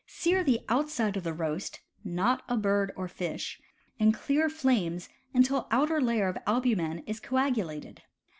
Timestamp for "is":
7.05-7.19